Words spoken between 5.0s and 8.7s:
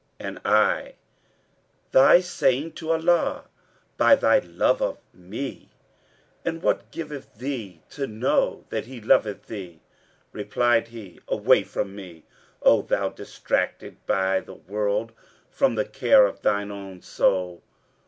me;' and what giveth thee to know